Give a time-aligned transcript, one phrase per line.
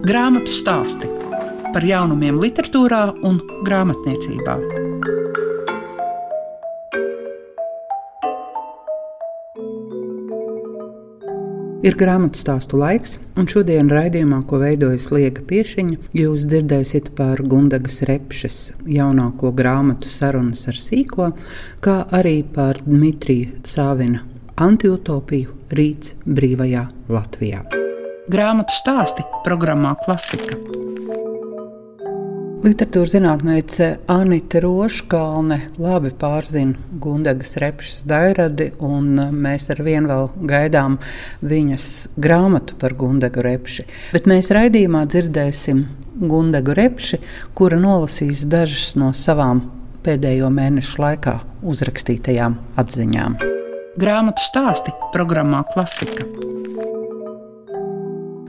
[0.00, 1.04] Grāmatu stāsti
[1.74, 3.36] par jaunumiem, literatūrā un
[3.66, 4.54] grāmatniecībā.
[11.84, 18.00] Ir grāmatu stāstu laiks, un šodien raidījumā, ko veidojas Liega Piešiņa, jūs dzirdēsiet par Gundagas
[18.08, 18.58] Repšes
[18.88, 21.28] jaunāko grāmatu sarunas ar sīko,
[21.84, 24.24] kā arī par Dmitrija Sāvina
[24.60, 27.79] antiutopiju Rīts brīvajā Latvijā
[28.30, 30.54] grāmatu stāsti programmā Klasika.
[32.60, 40.98] Literatūras zinātnēce Anita Roškalne labi pārzina Gundagas repšas dairadi, un mēs ar vienu vēl gaidām
[41.40, 41.86] viņas
[42.20, 43.86] grāmatu par Gundagu repši.
[44.12, 45.82] Bet mēs raidījumā dzirdēsim
[46.20, 47.22] Gundagu repši,
[47.56, 49.64] kura nolasīs dažas no savām
[50.04, 51.38] pēdējo mēnešu laikā
[51.72, 53.40] uzrakstītajām atziņām.
[54.00, 56.28] Grāmatu stāsti programmā Klasika.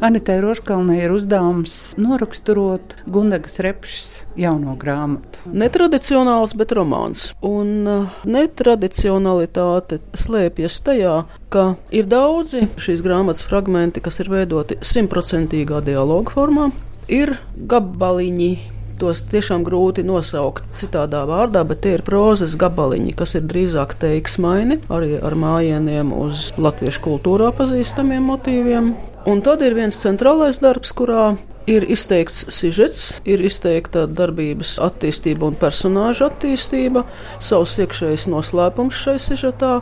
[0.01, 5.43] Anitai Roškalnē ir uzdevums noraksturot Gundagas Repšas jauno grāmatu.
[5.53, 7.27] Netradicionāls, bet romāns.
[7.45, 11.13] Un uh, netradicionalitāte slēpjas tajā,
[11.53, 16.71] ka ir daudzi šīs grāmatas fragmenti, kas ir veidoti simtprocentīgā dialogu formā.
[17.05, 17.35] Ir
[17.69, 18.51] gabaliņi,
[18.97, 24.81] tos tiešām grūti nosaukt citādā vārdā, bet tie ir prozas gabaliņi, kas ir drīzāk teiksmaini,
[24.89, 28.93] arī ar mājieniem uz latviešu kultūrā pazīstamiem motīviem.
[29.29, 31.35] Un tad ir viens centrālais darbs, kurā
[31.69, 37.03] ir izteikts sižets, ir izteikta darbības attīstība un personāža attīstība,
[37.37, 39.75] savs iekšējs noslēpums šai sižetā,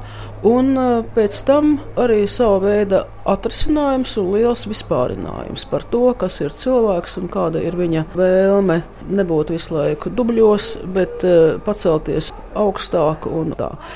[0.47, 6.55] un e, pēc tam arī sava veida atrisinājums un liels vispārinājums par to, kas ir
[6.55, 13.27] cilvēks un kāda ir viņa vēlme nebūt visu laiku dubļos, bet uh, pacelties augstāk.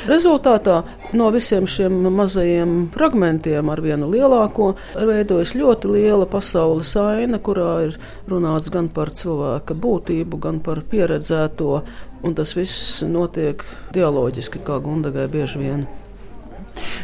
[0.09, 0.81] Rezultātā
[1.17, 7.97] no visiem šiem mazajiem fragmentiem ar vienu lielāko veidojas ļoti liela pasaules aina, kurā ir
[8.29, 11.81] runāts gan par cilvēka būtību, gan par pieredzēto,
[12.23, 13.63] un tas viss notiek
[13.95, 15.85] dialoģiski, kā Gundagai bieži vien.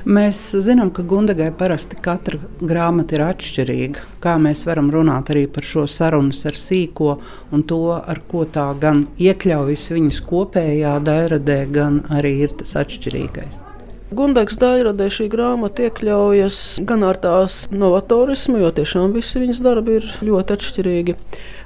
[0.10, 4.06] Mēs zinām, ka Gundagai parasti katra grāmata ir atšķirīga.
[4.24, 7.16] Kā mēs varam runāt arī par šo sarunu ar sīko
[7.56, 13.66] un to, ar ko tā gan iekļaujas viņas kopējā dairadē, gan arī ir tas atšķirīgais.
[14.10, 20.08] Gundags Dairadē šī grāmata iekļaujas gan ar tās novatorismu, jo tiešām visi viņas darbi ir
[20.26, 21.16] ļoti atšķirīgi,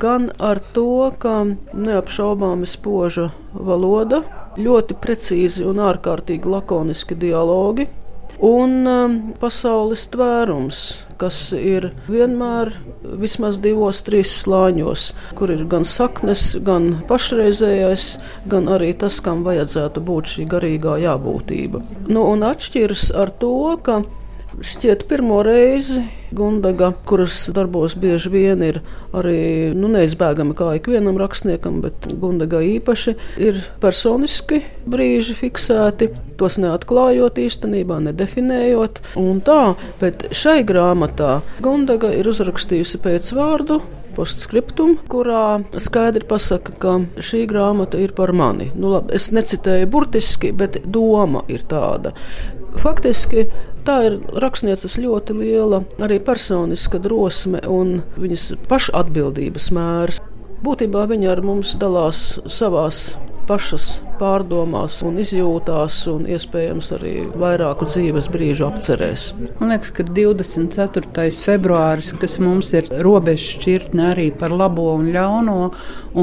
[0.03, 1.37] gan ar to, ka
[1.71, 4.25] neapšaubāmi spoža valoda,
[4.57, 7.87] ļoti precīzi un ārkārtīgi lakoniski dialogi,
[8.43, 10.79] un um, pasaules tvērums,
[11.21, 12.73] kas ir vienmēr
[13.21, 15.05] vismaz divos, trīs slāņos,
[15.37, 18.07] kur ir gan saknes, gan pašreizējais,
[18.51, 21.83] gan arī tas, kam vajadzētu būt šī garīgā jābūtība.
[22.09, 23.55] Nu, un atšķiras ar to,
[23.85, 24.01] ka
[24.61, 26.03] Šķiet, pirmo reizi
[26.33, 28.77] Gundaga, kuras darbos bieži vien ir
[29.15, 37.41] arī nu, neizbēgami kā ikvienam rakstniekam, bet Gundaga īpaši ir personiski brīži fiksēti, tos neatklājot
[37.41, 39.01] īstenībā, nedefinējot.
[39.21, 43.81] Un tā, bet šai grāmatā Gundaga ir uzrakstījusi pēc vārdu
[44.13, 48.69] postscriptum, kurā skaidri pasaka, ka šī grāmata ir par mani.
[48.77, 52.13] Nu, labi, es necitēju burtiski, bet doma ir tāda.
[52.77, 53.47] Faktiski
[53.87, 60.21] tā ir rakstnieces ļoti liela arī personiska drosme un viņas pašatbildības mērs.
[60.63, 63.09] Būtībā viņa ar mums dalās savās
[63.47, 63.87] pašas
[64.19, 69.25] pārdomās un izjūtās, un iespējams arī vairāku dzīves brīžu apcerēs.
[69.59, 71.25] Man liekas, ka 24.
[71.43, 75.57] februāris, kas mums ir robeža šķirtne arī par labo un ļauno,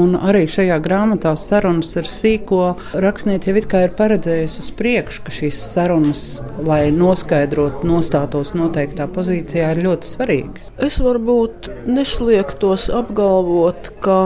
[0.01, 2.61] un arī šajā grāmatā sarunas ar sīko
[3.05, 6.25] rakstnieci jau it kā ir paredzējusi uz priekšu, ka šīs sarunas,
[6.65, 10.71] lai noskaidrotu, nostātos noteiktā pozīcijā, ir ļoti svarīgas.
[10.81, 14.21] Es varbūt nesliektos apgalvot, ka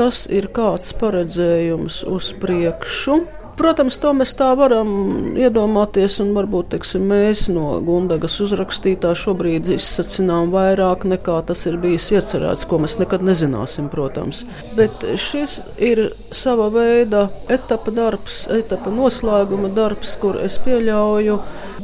[0.00, 3.18] tas ir kāds paredzējums uz priekšu.
[3.60, 4.90] Protams, to mēs tā varam
[5.36, 12.08] iedomāties, un varbūt teiksim, mēs no Gundagas uzrakstītā šobrīd izsacinām vairāk nekā tas ir bijis
[12.14, 14.46] iecerēts, ko mēs nekad nezināsim, protams.
[14.78, 21.36] Bet šis ir sava veida etapa darbs, etapa noslēguma darbs, kur es pieļauju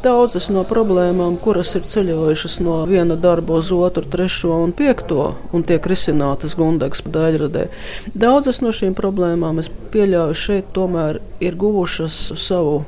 [0.06, 5.64] daudzas no problēmām, kuras ir ceļojušas no viena darba uz otru, trešo un piekto, un
[5.66, 7.68] tiek risinātas Gundagas daļradē.
[8.14, 12.84] Daudzas no šīm problēmām es pieļauju šeit tomēr ir gūtas guvušas savu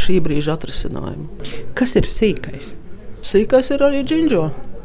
[0.00, 1.28] šī brīža atrisinājumu.
[1.78, 2.76] Kas ir sīkais?
[3.24, 4.44] Sīkais ir arī džinģo.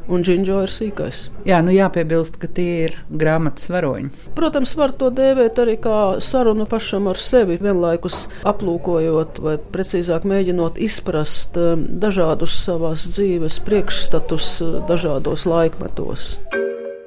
[0.10, 1.18] Un džinģo ir sīkais.
[1.45, 4.10] Jā, nu jāpiebilst, ka tie ir grāmatas varoņi.
[4.38, 10.81] Protams, var to dēvēt arī kā sarunu pašam ar sevi, vienlaikus aplūkojot, vai precīzāk mēģinot
[10.81, 16.31] izprast um, dažādus savās dzīves priekšstatus uh, dažādos laikmetos.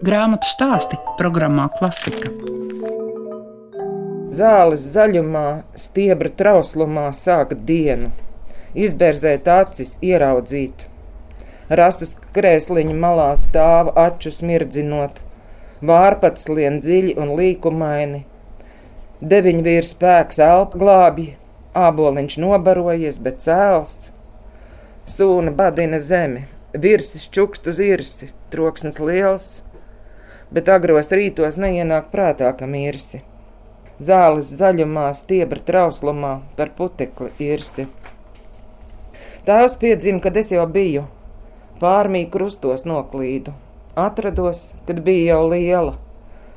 [0.07, 2.52] Grāmatu stāsti programmā Klasika.
[4.33, 8.07] Zāles zaļumā, stiebra trauslumā sāka dienu,
[8.73, 10.87] izbērzēt acis, ieraudzīt.
[11.69, 15.19] Rases krēsliņa malā stāv aču smirdzinot,
[15.85, 18.23] vārpats lien dziļi un līkumaini.
[19.33, 21.27] Deviņvīrs spēks elpu glābj,
[21.77, 23.99] āboliņš nobarojies, bet cēls.
[25.13, 29.51] Sūna badina zemi, virsis čukst uz irsi, troksnis liels,
[30.49, 33.21] bet agros rītos neienāk prātā, ka mirsi.
[34.03, 37.85] Zāles zaļumā, stiebra trauslumā par putekli irsi.
[39.47, 41.05] Tēvs piedzima, kad es jau biju,
[41.79, 43.55] pārmī krustos noklīdu.
[43.95, 45.95] Atrados, kad bija jau liela.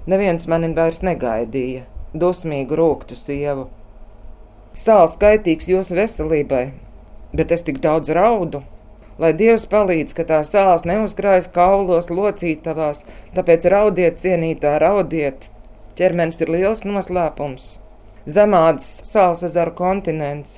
[0.09, 1.83] Neviens mani vairs negaidīja,
[2.18, 3.68] dusmīgu rūktu sievu.
[4.75, 6.65] Sāls kaitīgs jūsu veselībai,
[7.33, 8.63] bet es tik daudz raudu.
[9.21, 13.06] Lai Dievs palīdz, ka tā sāls neuzkrājas kaulos, locītavās,
[13.38, 15.51] tāpēc raudiet, cienītā, raudiet.
[15.95, 17.65] Ķermenis ir liels noslēpums.
[18.27, 20.57] Zemādas sāls ezeru kontinents.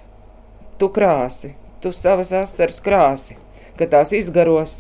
[0.82, 1.52] Tu krāsi,
[1.82, 3.36] tu savas asaras krāsi,
[3.78, 4.72] kad tās izgaros,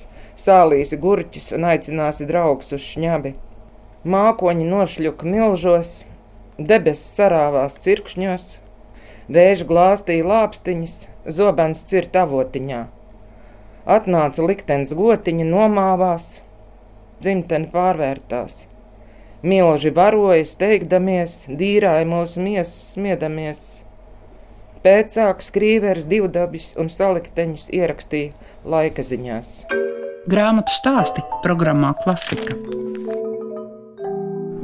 [0.41, 3.35] sālīsi gurķus un aicināsi draugus uz šņabi.
[4.09, 5.91] Mākoņi nošļuka milžos,
[6.57, 8.47] debesis sarāvās cirkšņos,
[9.37, 10.95] vēža glāstīja lāpstiņas,
[11.37, 12.79] zobens cirta avotiņā.
[13.97, 16.31] Atnāca liktenis gotiņa, nomāvās,
[17.21, 18.57] dzimteni pārvērtās.
[19.45, 23.59] Milži varoja, steigdamies, dīrāja mūsu miesas, smiedamies.
[24.81, 28.33] Pēcāk skrīveres divdabis un salikteņus ierakstīja
[28.65, 29.67] laika ziņās.
[30.27, 32.57] Grāmatu stāsti programmā Klasika.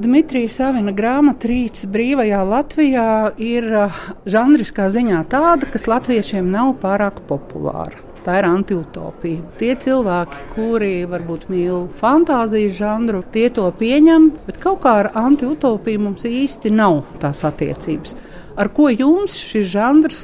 [0.04, 7.22] Dmitrijs Savina grāmata Rīts brīvajā Latvijā ir uh, žanriskā ziņā tāda, kas latviešiem nav pārāk
[7.30, 8.02] populāra.
[8.24, 9.42] Tā ir antiutopija.
[9.60, 16.06] Tie cilvēki, kuri varbūt mīl fantāzijas žanru, tie to pieņem, bet kaut kā ar antiutopiju
[16.06, 18.16] mums īsti nav tās attiecības.
[18.56, 20.24] Ar ko jums šis žanrs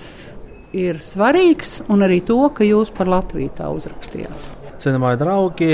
[0.71, 4.58] ir svarīgs, un arī to, ka jūs par Latviju tā uzrakstījāt?
[4.79, 5.71] Cienījamie draugi,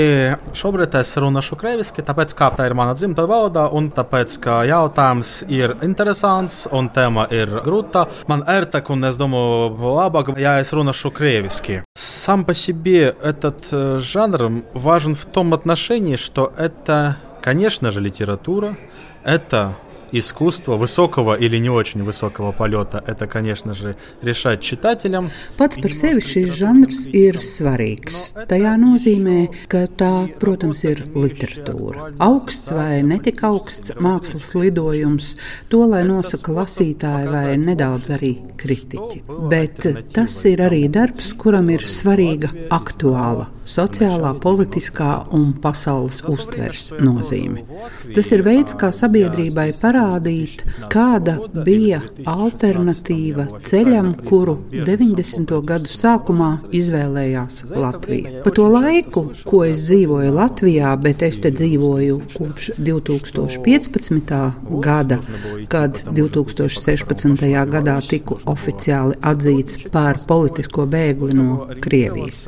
[0.58, 5.44] šobrīd es runāšu krieviski, tāpēc, ka tā ir mana dzimta valoda, un tāpēc, ka jautājums
[5.46, 8.08] ir interesants un tēma ir grūta.
[8.26, 11.84] Man ērtāk, un es domāju, labāk, ja es runāšu krieviski.
[11.94, 18.76] Сам по себе этот жанр важен в том отношении, что это, конечно же, литература,
[19.22, 19.76] это
[20.15, 25.29] искусство высокого или не очень высокого полета, это, конечно же, решать читателям.
[25.57, 28.33] Pats par sevi šis žanrs ir svarīgs.
[28.49, 32.11] Tajā nozīmē, ka tā, protams, ir literatūra.
[32.19, 35.35] Augsts vai netik augsts mākslas lidojums,
[35.69, 39.23] to lai nosaka lasītāji vai nedaudz arī kritiķi.
[39.51, 47.64] Bet tas ir arī darbs, kuram ir svarīga aktuāla sociālā, politiskā un pasaules uztveres nozīme.
[48.14, 51.36] Tas ir veids, kā sabiedrībai parādīt, kāda
[51.66, 55.56] bija alternatīva ceļam, kuru 90.
[55.66, 58.42] gadu sākumā izvēlējās Latvija.
[58.44, 64.34] Pa to laiku, ko es dzīvoju Latvijā, bet es te dzīvoju kopš 2015.
[64.84, 65.20] gada,
[65.72, 67.46] kad 2016.
[67.74, 72.46] gadā tiku oficiāli atzīts par politisko bēgli no Krievijas.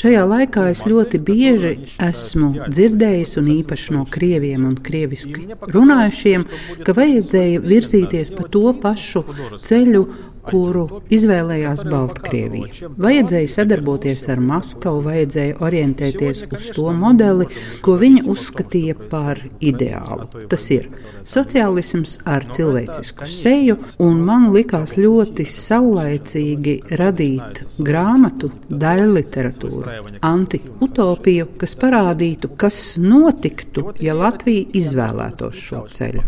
[0.00, 1.72] Šajā laikā es ļoti bieži
[2.02, 6.46] esmu dzirdējis, un īpaši no krieviem un krieviski runājušiem,
[6.86, 9.24] ka vajadzēja virzīties pa to pašu
[9.64, 10.04] ceļu,
[10.48, 10.84] kuru
[11.14, 12.90] izvēlējās Baltkrievija.
[13.00, 17.48] Vajadzēja sadarboties ar Maskavu, vajadzēja orientēties uz to modeli,
[17.84, 20.28] ko viņa uzskatīja par ideālu.
[20.50, 20.88] Tas ir
[21.26, 29.84] sociālisms ar cilvēcisku seju, un man likās ļoti saulaicīgi radīt grāmatu, daļu literatūru,
[30.24, 36.24] anti-utopiju, kas parādītu, kas notiktu, ja Latvija izvēlētos šo ceļu.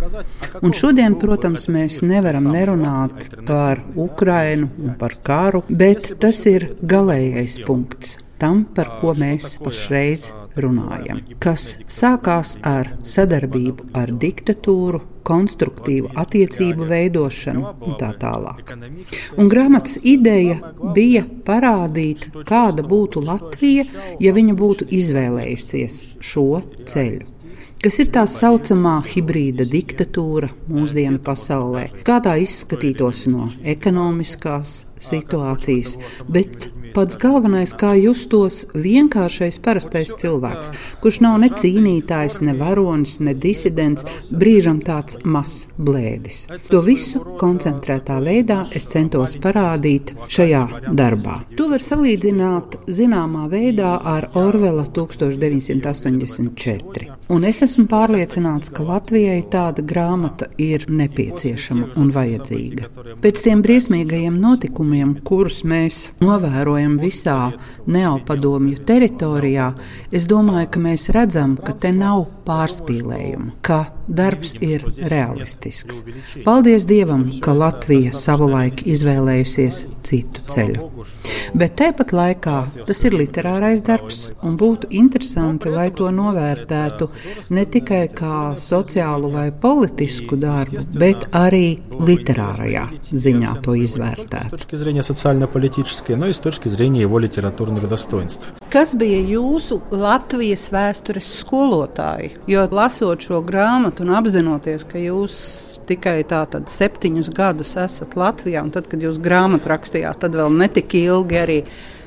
[0.62, 7.61] Un šodien, protams, mēs nevaram nerunāt par Ukrainu un par karu, bet tas ir galīgais
[7.67, 16.87] punkts tam, par ko mēs pašreiz runājam, kas sākās ar sadarbību ar diktatūru, konstruktīvu attiecību
[16.87, 18.75] veidošanu un tā tālāk.
[19.37, 20.61] Un grāmatas ideja
[20.95, 23.89] bija parādīt, kāda būtu Latvija,
[24.23, 26.51] ja viņa būtu izvēlējusies šo
[26.87, 27.36] ceļu
[27.83, 31.87] kas ir tā saucamā hibrīda diktatūra mūsdienu pasaulē.
[32.06, 35.97] Kā tā izskatītos no ekonomiskās situācijas,
[36.29, 40.71] bet pats galvenais, kā justos vienkāršais parastais cilvēks,
[41.03, 46.47] kurš nav ne cīnītājs, ne varonis, ne disidents, brīžam tāds mazs blēdis.
[46.71, 50.65] To visu koncentrētā veidā es centos parādīt šajā
[50.97, 51.37] darbā.
[51.59, 57.12] To var salīdzināt zināmā veidā ar Orvela 1984.
[57.37, 62.88] Un es esmu pārliecināts, ka Latvijai tāda grāmata ir nepieciešama un vajadzīga.
[63.21, 64.86] Pēc tiem briesmīgajiem notikumiem,
[65.26, 67.52] kurus mēs novērojam visā
[67.87, 69.73] neopadomju teritorijā,
[70.12, 76.05] es domāju, ka mēs redzam, ka te nav pārspīlējumu, ka darbs ir realistisks.
[76.45, 80.90] Paldies Dievam, ka Latvija savulaik izvēlējusies citu ceļu.
[81.59, 87.09] Bet tāpat laikā tas ir literārais darbs, un būtu interesanti, lai to novērtētu
[87.57, 93.76] ne tikai kā sociālu vai politisku darbu, bet arī literārajā ziņā to
[94.75, 96.18] izvērtēt.
[96.18, 98.53] No с точки зрения его литературных достоинств.
[98.70, 102.38] Kas bija jūsu Latvijas vēstures skolotāji?
[102.48, 108.72] Jo lasot šo grāmatu un apzinoties, ka jūs tikai tātad septiņus gadus esat Latvijā, un
[108.72, 111.60] tad, kad jūs grāmatu rakstījāt, tad vēl netik ilgi arī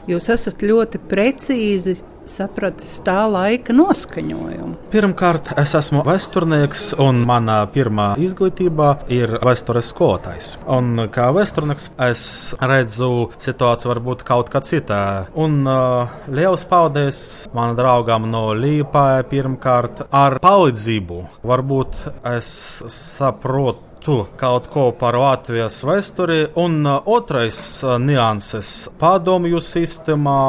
[0.08, 1.98] jūs esat ļoti precīzi
[2.29, 4.75] sapratis tā laika noskaņojumu?
[4.93, 10.53] Pirmkārt, es esmu vēsturnieks, un mana pirmā izglītība ir vēstures skolotājs.
[10.69, 12.23] Un kā vēsturnieks es
[12.61, 15.01] redzu situāciju varbūt kaut kā citā.
[15.33, 17.21] Un uh, liels paldies
[17.55, 21.21] manam draugam no Līpā pirmkārt ar palīdzību.
[21.49, 22.01] Varbūt
[22.37, 22.49] es
[22.93, 26.39] saprotu tu kaut ko par Latvijas vēsturi.
[26.59, 30.39] Un uh, otrais uh, nianses padomju sistēmā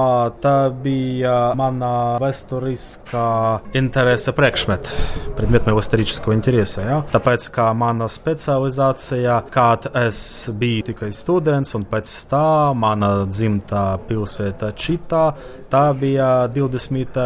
[0.43, 1.93] tā bija mana
[2.23, 3.27] vēsturiskā
[3.79, 4.93] interese priekšmet,
[5.39, 6.87] predmet mojego vēsturiskā interesa.
[6.87, 6.99] Ja?
[7.13, 14.73] Tāpēc, kā mana specializācija, kad es biju tikai students un pēc tā mana dzimta pilsēta
[14.79, 15.25] Čitā
[15.71, 17.21] tā bija 20.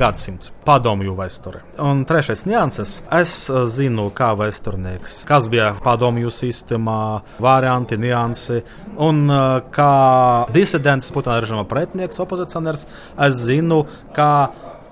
[0.00, 1.62] gadsimts padomju vēsture.
[1.78, 8.62] Un trešais nianses- es uh, zinu, kā vēsturnieks kas bija padomju sistēmā, varianti, niansi.
[9.00, 9.92] Un uh, kā
[10.54, 12.86] disidents, Putina režīma pretinieks, opozicionārs,
[13.26, 13.84] es zinu,
[14.16, 14.50] ka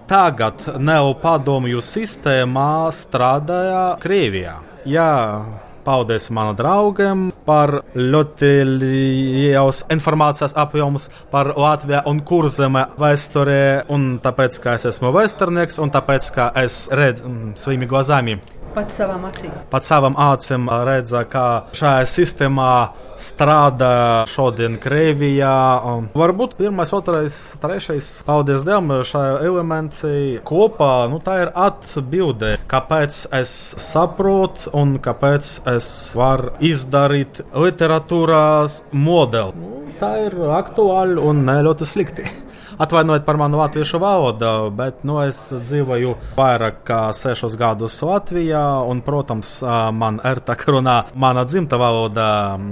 [0.08, 4.58] tagad neopadomju sistēmā strādāja Krievijā.
[4.88, 5.10] Jā,
[5.88, 13.88] paldies manam draugam par ļoti liels informācijas apjoms par Latviju un kurzeme vēsturē.
[13.94, 18.36] Un tāpēc, ka es esmu vēsturnieks un tāpēc, ka es redzu mm, saviem glazām
[18.74, 19.52] Pats savām acīm.
[19.72, 21.46] Pats savām acīm redza, kā
[21.76, 22.72] šajā sistēmā
[23.18, 25.54] strādā šodien Krievijā.
[26.18, 33.54] Varbūt pirmais, otrais, trešais, paldies Dievam, šajā elementī kopā, nu tā ir atbilde, kāpēc es
[33.82, 39.56] saprotu un kāpēc es varu izdarīt literatūrās modeli.
[39.58, 42.28] Nu, tā ir aktuāli un ne ļoti slikti.
[42.78, 49.00] Atvainojiet par manu latviešu valodu, bet nu, es dzīvoju vairāk kā sešus gadus Latvijā, un,
[49.02, 49.56] protams,
[49.98, 52.28] man ir tā runā mana dzimta valoda,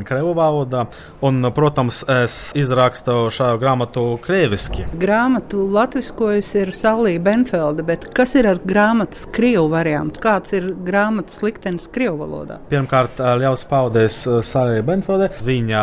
[0.07, 0.85] krievu valoda,
[1.27, 4.87] un, protams, es izrakstu šo grāmatu krieviski.
[4.95, 10.23] Grāmatu latviskojas ir Saulija Benfelde, bet kas ir ar grāmatas krievu variantu?
[10.23, 12.61] Kāds ir grāmatas liktenis krievu valodā?
[12.71, 15.33] Pirmkārt, liels paldies Saulija Benfelde.
[15.43, 15.83] Viņa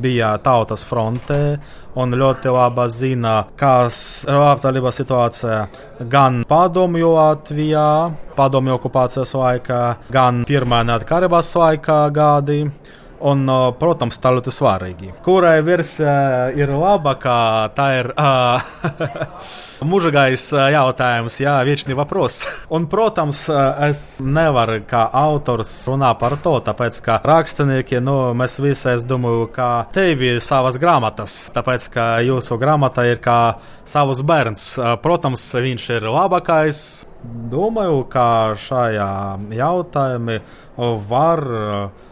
[0.00, 1.42] bija tautas frontē
[1.98, 5.60] un ļoti labi zina, kas ir labklājības situācija
[6.10, 7.86] gan padomju Latvijā,
[8.36, 9.80] padomju okupācijas laikā,
[10.12, 12.62] gan pirmā neatkarības laikā gadi.
[13.20, 13.42] Un,
[13.76, 15.10] protams, tā ļoti svarīgi.
[15.26, 17.40] Kurai versija ir labākā,
[17.76, 18.14] tā ir.
[18.16, 20.42] Uh, Mūžīgais
[20.74, 22.42] jautājums, jā, viečni vapros.
[22.68, 23.46] Un, protams,
[23.86, 29.48] es nevaru kā autors runāt par to, tāpēc, ka rakstnieki, nu, mēs visi, es domāju,
[29.54, 33.40] ka tevi savas grāmatas, tāpēc, ka jūsu grāmata ir kā
[33.88, 34.74] savs bērns.
[35.00, 36.82] Protams, viņš ir labākais.
[37.20, 39.08] Domāju, ka šajā
[39.52, 40.38] jautājumā
[41.08, 41.42] var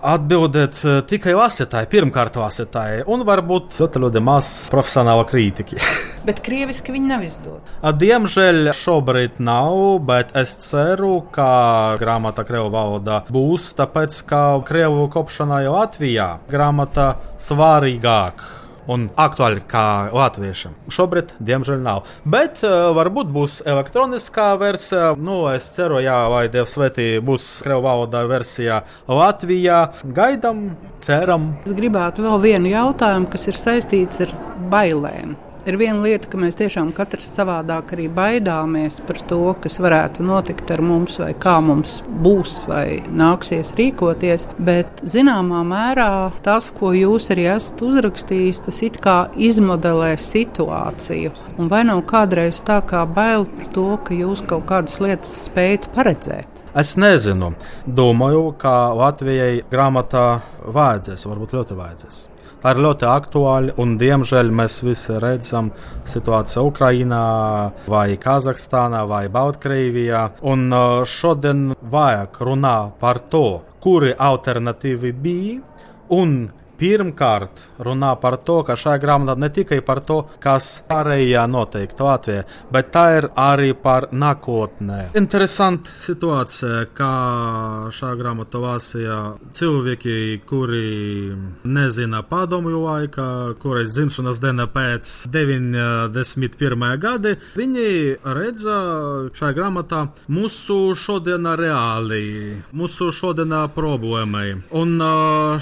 [0.05, 5.81] atbildēt tikai lasītāji, pirmkārt lasītāji, un varbūt ļoti, maz profesionāla kritiķi.
[6.29, 7.58] Bet krieviski viņi nav izdot.
[7.83, 15.67] Diemžēl šobrīd nav, bet es ceru, ka grāmata Krievu valodā būs, tāpēc ka Krievu kopšanai
[15.71, 17.13] Latvijā grāmata
[17.43, 20.75] svarīgāka un aktuāli kā latviešiem.
[20.93, 22.07] Šobrīd, diemžēl, nav.
[22.25, 25.13] Bet uh, varbūt būs elektroniskā versija.
[25.21, 29.83] Nu, es ceru, jā, lai Dievs svētī būs krievu valodā versijā Latvijā.
[30.17, 30.71] Gaidām,
[31.05, 31.53] ceram.
[31.69, 34.35] Es gribētu vēl vienu jautājumu, kas ir saistīts ar
[34.73, 35.37] bailēm.
[35.69, 40.71] Ir viena lieta, ka mēs tiešām katrs savādāk arī baidāmies par to, kas varētu notikt
[40.73, 44.47] ar mums, vai kā mums būs, vai nāksies rīkoties.
[44.65, 46.07] Bet zināmā mērā
[46.47, 51.35] tas, ko jūs arī esat uzrakstījis, tas it kā izmodelē situāciju.
[51.61, 55.91] Un vai nav kādreiz tā kā bail par to, ka jūs kaut kādas lietas spējat
[55.93, 56.65] paredzēt?
[56.73, 57.53] Es nezinu.
[57.85, 60.27] Domāju, ka Latvijai grāmatā
[60.65, 62.25] vajadzēs, varbūt ļoti vajadzēs.
[62.59, 65.71] Tā ir ļoti aktuāla, un diemžēl mēs visi redzam
[66.11, 67.23] situāciju Ukrajinā,
[67.87, 70.25] vai Kazahstānā, vai Baltkrievijā.
[70.43, 70.67] Un
[71.07, 75.61] šodien vajag runāt par to, kuri alternatīvi bija
[76.19, 76.39] un
[76.79, 82.45] pirmkārt runā par to, ka šajā grāmatā ne tikai par to, kas pārējā noteikti Latvijā,
[82.75, 85.01] bet tā ir arī par nākotnē.
[85.19, 87.13] Interesanta situācija, kā
[87.95, 89.19] šajā grāmatā Vācijā
[89.55, 90.17] cilvēki,
[90.49, 91.35] kuri
[91.69, 93.29] nezina padomju laika,
[93.63, 96.89] kurais dzimšanas diena pēc 91.
[97.03, 97.89] gada, viņi
[98.39, 98.79] redza
[99.39, 102.25] šajā grāmatā mūsu šodienā reāli,
[102.77, 104.49] mūsu šodienā problēmai.
[104.79, 104.99] Un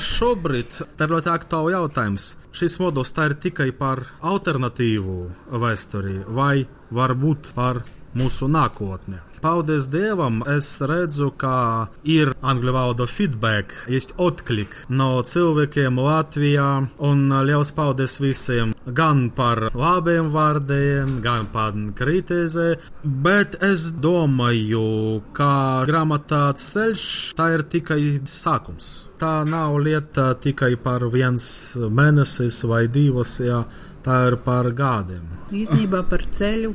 [0.03, 2.31] šobrīd ir ļoti aktuāls jautājums.
[2.57, 5.19] Šis modelis tā ir tikai par alternatīvu
[5.63, 7.85] vēsturi vai varbūt par
[8.17, 9.21] mūsu nākotni.
[9.45, 16.71] Paldies Dievam, es redzu, ka ir angļu valoda feedback, jest otklik no cilvēkiem Latvijā,
[17.05, 25.85] un liels paldies visiem gan par labiem vārdiem, gan par kritizē, bet es domāju, ka
[25.87, 31.46] grāmatā ceļš tā ir tikai sākums Tā nav lieta tikai par viens
[31.78, 33.60] mēnesis vai divas, jā,
[34.04, 35.28] tā ir par gadiem.
[35.54, 36.72] Īsnībā par ceļu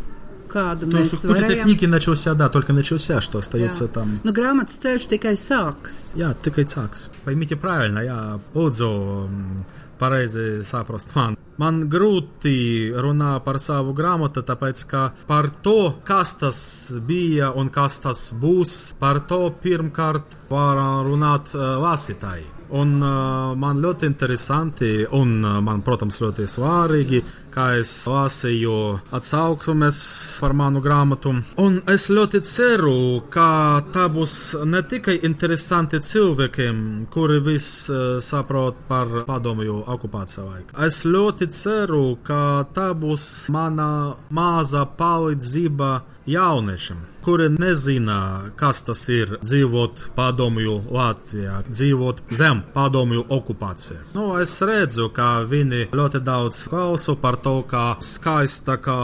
[0.47, 1.49] kādu То, mēs что путь varējām.
[1.49, 3.93] техники начался, да, только начался, что остается Jā.
[3.93, 4.21] там.
[4.23, 6.15] Nu, grāmatas ceļš tikai sākas.
[6.15, 7.09] Jā, tikai sāks.
[7.25, 8.91] Pamīti правильно, jā, lūdzu,
[9.27, 9.65] mm,
[9.99, 11.37] pareizi saprast man.
[11.60, 16.62] Man grūti runāt par savu grāmatu, tāpēc ka par to, kas tas
[17.08, 22.61] bija un kas tas būs, par to pirmkārt var runāt uh, lasītāji.
[22.72, 28.76] Un uh, man ļoti interesanti, un uh, man, protams, ļoti svarīgi, kā es lasīju
[29.12, 30.00] atsauksmes
[30.40, 31.34] par manu grāmatu.
[31.60, 32.96] Un es ļoti ceru,
[33.34, 40.78] ka tā būs ne tikai interesanti cilvēkiem, kuri viss uh, saprot par padomju okupāciju laiku.
[40.88, 43.92] Es ļoti ceru, ka tā būs mana
[44.32, 45.92] maza palīdzība
[46.26, 54.00] jauniešiem, kuri nezina, kas tas ir dzīvot padomju Latvijā, dzīvot zem padomju okupācija.
[54.14, 58.98] Nu, es redzu, ka viņi ļoti daudz klausa par to, kā skaistākā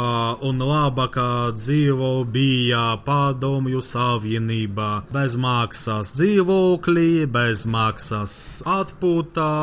[0.46, 4.92] un labākā dzīvo bija padomju savienībā.
[5.14, 9.54] Bez maksas dzīvokļi, bez maksas atpūtā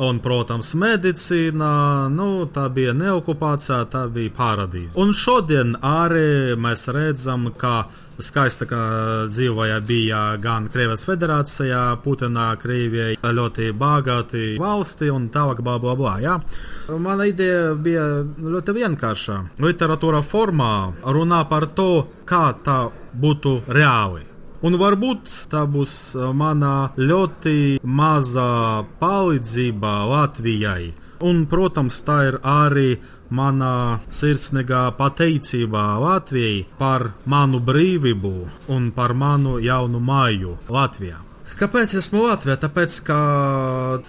[0.00, 1.72] un, protams, medicīna.
[2.12, 4.96] Nu, tā bija ne okupācija, tā bija paradīze.
[5.00, 7.84] Un šodien arī mēs redzam, ka
[8.22, 8.80] skaistākā
[9.32, 16.16] dzīvoja bija gan Krievijas federācijā, Putinā, Krievijai ļoti bagāti valsti un tālāk, bla, bla, bla.
[16.22, 16.38] Ja?
[17.02, 19.38] Mana ideja bija ļoti vienkārša.
[19.62, 20.74] Literatūra formā
[21.04, 24.31] runā par to, kā tā būtu reāli.
[24.62, 25.94] Un varbūt tā būs
[26.38, 30.92] mana ļoti maza palīdzība Latvijai.
[31.22, 32.96] Un, protams, tā ir arī
[33.32, 38.32] mana sirsnīgā pateicība Latvijai par manu brīvību
[38.74, 41.18] un par manu jaunu māju Latvijā.
[41.58, 42.56] Kāpēc esmu Latvijā?
[42.62, 43.18] Tāpēc, ka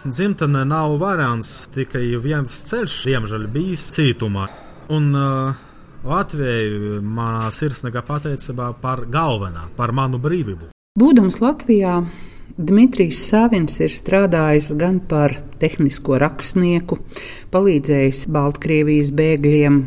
[0.05, 4.47] dzimtenē nav variants, tikai viens ceļš, diemžēl, bijis cietumā.
[4.93, 5.63] Un uh,
[6.03, 10.73] Latvijai manā sirsnīgā pateicībā par galvenā, par manu brīvību.
[10.99, 12.01] Būdams Latvijā,
[12.59, 15.31] Dmitrijs Savins ir strādājis gan par
[15.63, 16.99] tehnisko rakstnieku,
[17.55, 19.79] palīdzējis Baltkrievijas bēgļiem,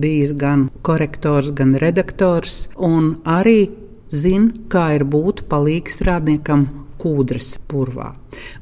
[0.00, 3.70] bijis gan korektors, gan redaktors, un arī
[4.10, 6.66] zina, kā ir būt palīgstrādniekam
[7.00, 8.12] kūdras purvā.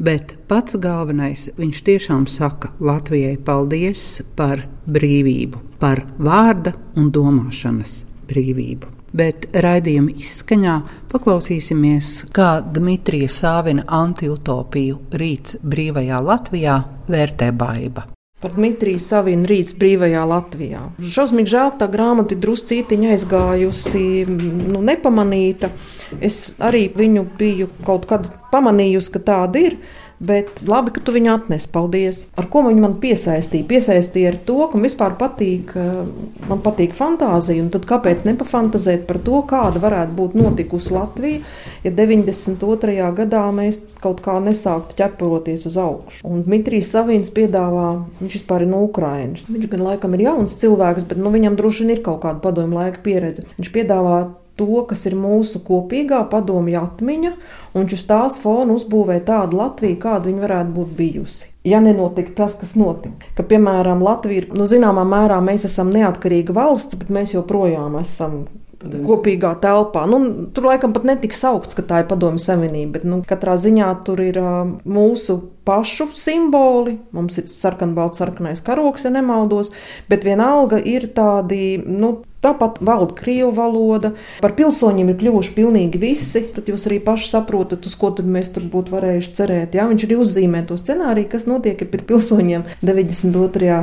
[0.03, 8.95] Bet pats galvenais, viņš tiešām saka Latvijai paldies par brīvību, par vārda un domāšanas brīvību.
[9.19, 10.75] Bet raidījuma izskaņā
[11.09, 16.77] paklausīsimies, kā Dmitrija Sāvina antiutopiju rīts brīvajā Latvijā
[17.09, 18.05] vērtē baiva.
[18.39, 20.85] Par Dmitriju Savinu rīts brīvajā Latvijā.
[21.03, 25.73] Šausmīgi žēl, ka tā grāmata ir druscītiņa aizgājusi, nu, nepamanīta.
[26.23, 29.81] Es arī viņu biju kaut kad pamanījusi, ka tāda ir.
[30.21, 31.67] Bet labi, ka tu viņu atnes.
[31.71, 32.25] Paldies!
[32.39, 33.67] Ar ko viņi man piesaistīja?
[33.71, 35.75] Piesaistīja ar to, ka man vispār patīk,
[36.49, 41.43] man patīk fantāzija, tad kāpēc nepafantazēt par to, kāda varētu būt notikusi Latvija,
[41.85, 42.97] ja 92.
[43.21, 46.23] gadā mēs kaut kā nesāktu ķeproties uz augšu.
[46.27, 47.89] Un Dmitrijs Savins piedāvā,
[48.21, 49.49] viņš vispār ir no Ukrainas.
[49.51, 52.79] Viņš gan laikam ir jauns cilvēks, bet nu, viņam droši vien ir kaut kāda padomju
[52.79, 53.47] laika pieredze.
[53.59, 54.21] Viņš piedāvā
[54.59, 57.33] to, kas ir mūsu kopīgā padomju atmiņa,
[57.79, 61.51] un uz tās fona uzbūvē tādu Latviju, kāda viņa varētu būt bijusi.
[61.69, 66.55] Ja nenotika tas, kas notika, ka, piemēram, Latvija ir, nu, zināmā mērā mēs esam neatkarīga
[66.57, 68.43] valsts, bet mēs joprojām esam
[68.79, 70.05] kopīgā telpā.
[70.09, 70.21] Nu,
[70.55, 74.23] tur laikam pat netika saukts, ka tā ir padomju savienība, bet nu, katrā ziņā tur
[74.23, 76.97] ir uh, mūsu pašu simboli.
[77.13, 79.75] Mums ir sarkanbalts, sarkanais karoks, ja nemaldos,
[80.09, 81.77] bet vienalga ir tādi.
[81.85, 84.13] Nu, Tāpat valda krievu valoda.
[84.39, 86.45] Par pilsoņiem ir kļuvuši pilnīgi visi.
[86.55, 89.75] Tad jūs arī paši saprotat, uz ko mēs tur būtu varējuši cerēt.
[89.75, 93.81] Jā, viņš arī uzzīmē to scenāriju, kas notiek, ja pie pilsoņiem 92.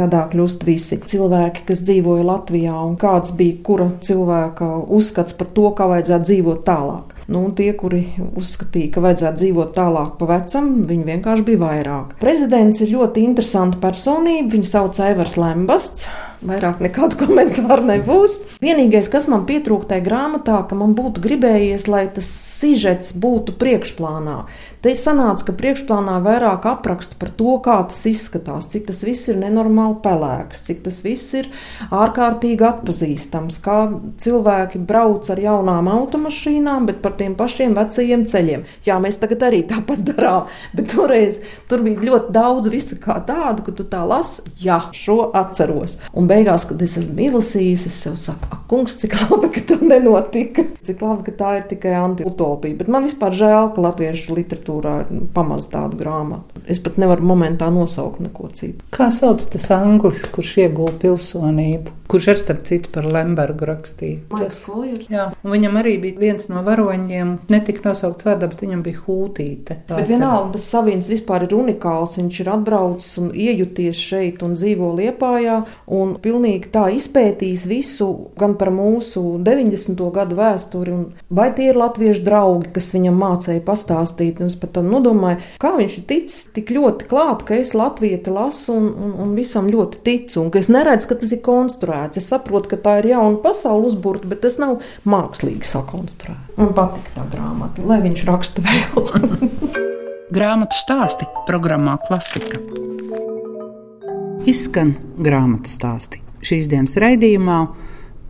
[0.00, 5.68] gadā kļūst visi cilvēki, kas dzīvoja Latvijā, un kāds bija kura cilvēka uzskats par to,
[5.76, 7.17] kā vajadzētu dzīvot tālāk.
[7.28, 8.06] Nu, tie, kuri
[8.40, 12.14] uzskatīja, ka vajadzētu dzīvot tālāk pa vecam, viņi vienkārši bija vairāk.
[12.22, 14.54] Prezidents ir ļoti interesanta personība.
[14.54, 16.06] Viņu sauc Aivars Lembasts.
[16.48, 18.38] Vairāk nekādu komentāru nebūs.
[18.64, 24.38] Vienīgais, kas man pietrūkst tajā grāmatā, ka man būtu gribējies, lai tas sižets būtu priekšplānā.
[24.78, 29.40] Te sanāca, ka priekšplānā vairāk aprakstu par to, kā tas izskatās, cik tas viss ir
[29.40, 31.48] nenormāli pelēks, cik tas viss ir
[31.90, 33.78] ārkārtīgi atpazīstams, kā
[34.22, 38.62] cilvēki brauc ar jaunām automašīnām, bet par tiem pašiem vecajiem ceļiem.
[38.86, 40.46] Jā, mēs tagad arī tāpat darām,
[40.78, 45.32] bet toreiz tur bija ļoti daudz visa kā tāda, ka tu tā lasi, jā, šo
[45.42, 45.96] atceros.
[46.14, 49.82] Un beigās, kad es esmu izlasījis, es sev saku, ak, kungs, cik labi, ka tā
[49.82, 52.78] nenotika, cik labi, ka tā ir tikai anti-utopija.
[52.78, 56.62] Bet man vispār žēl, ka latviešu literatūra literatūrā ir pamaz tādu grāmatu.
[56.68, 58.84] Es pat nevaru momentā nosaukt neko citu.
[58.90, 61.94] Kā sauc tas anglis, kurš ieguva pilsonību?
[62.08, 64.22] Kurš ar starp citu par Lembergu rakstīja?
[64.32, 64.62] Tas,
[65.12, 69.76] jā, un viņam arī bija viens no varoņiem, netika nosaukts vārdā, bet viņam bija hūtīte.
[69.90, 72.16] Bet vienalga, tas Savins vispār ir unikāls.
[72.16, 75.58] Viņš ir atbraucis un iejuties šeit un dzīvo Liepājā
[75.98, 78.08] un pilnīgi tā izpētījis visu
[78.40, 80.00] gan par mūsu 90.
[80.14, 84.40] gadu vēsturi un vai tie ir latviešu draugi, kas viņam mācēja pastāstīt.
[84.40, 88.76] Un es pat nodomāju, kā viņš ir ticis tik ļoti klāt, ka es latvieti lasu
[88.76, 92.20] un, un, un visam ļoti ticu un ka es neredzu, ka tas ir konstruēts.
[92.20, 96.56] Es saprotu, ka tā ir jauna pasaule uzbūvēta, bet tas nav mākslīgi sakonstruēts.
[96.58, 99.12] Man patīk tā grāmata, lai viņš raksta vēl.
[100.38, 102.60] grāmatu stāsti programmā Klasika.
[104.48, 106.22] Izskan grāmatu stāsti.
[106.44, 107.58] Šīs dienas raidījumā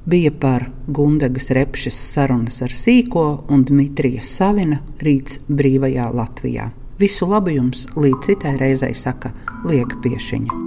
[0.07, 6.71] bija par Gundagas repšas sarunas ar Sīko un Dmitrija Savina rīts brīvajā Latvijā.
[6.99, 9.31] Visu labu jums līdz citai reizei saka
[9.65, 10.59] Lieka Piešiņa.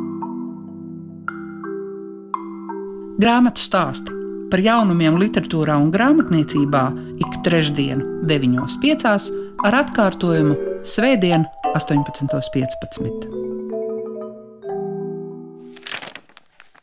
[3.21, 4.17] Grāmatu stāsti
[4.51, 6.83] par jaunumiem literatūrā un grāmatniecībā
[7.23, 9.31] ik trešdienu, 9.5.
[9.67, 13.50] ar atkārtojumu Svētdien, 18.15.